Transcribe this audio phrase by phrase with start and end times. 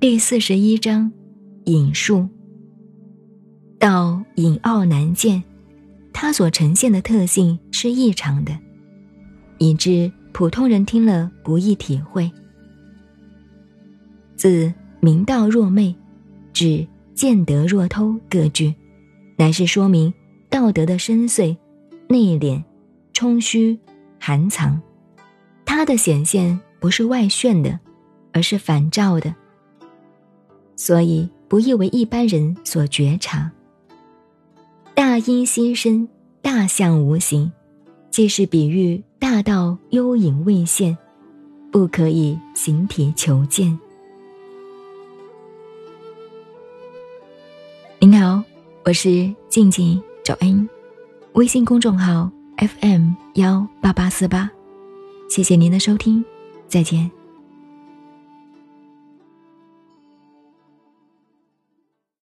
[0.00, 1.12] 第四十一章，
[1.66, 2.26] 引述。
[3.78, 5.44] 道隐奥难见，
[6.10, 8.58] 它所呈现的特性是异常的，
[9.58, 12.32] 以致普通人听了不易体会。
[14.36, 15.94] 自明道若昧，
[16.54, 18.74] 至见德若偷各句，
[19.36, 20.10] 乃是说明
[20.48, 21.54] 道德的深邃、
[22.08, 22.64] 内敛、
[23.12, 23.78] 充虚、
[24.18, 24.80] 含藏。
[25.66, 27.78] 它的显现不是外炫的，
[28.32, 29.34] 而是反照的。
[30.80, 33.52] 所以不易为一般人所觉察。
[34.94, 36.08] 大音希声，
[36.40, 37.52] 大象无形，
[38.10, 40.96] 既是比喻大道幽隐未现，
[41.70, 43.78] 不可以形体求见。
[47.98, 48.42] 您好，
[48.86, 50.66] 我是静静找恩，
[51.34, 54.50] 微信公众号 FM 幺八八四八，
[55.28, 56.24] 谢谢您的收听，
[56.68, 57.19] 再见。